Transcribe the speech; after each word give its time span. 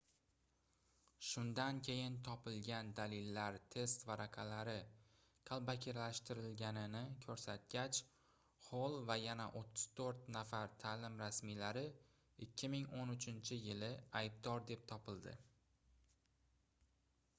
shundan 1.31 1.79
keyin 1.87 2.13
topilgan 2.27 2.87
dalillar 2.99 3.57
test 3.75 4.05
varaqalari 4.11 4.73
qalbakilashtirilganini 5.49 7.01
koʻrsatgach 7.25 7.99
xoll 8.69 8.97
va 9.11 9.17
yana 9.25 9.45
34 9.59 10.25
nafar 10.37 10.73
taʼlim 10.85 11.21
rasmiylari 11.25 11.83
2013-yili 12.49 13.91
aybdor 14.23 14.65
deb 14.73 14.89
topildi 14.95 15.35